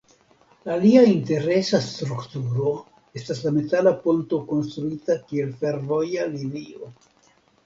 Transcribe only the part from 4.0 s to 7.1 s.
ponto konstruita kiel fervoja linio.